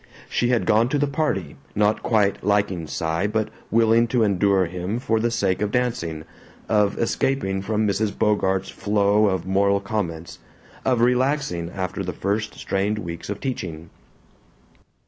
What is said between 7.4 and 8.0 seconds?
from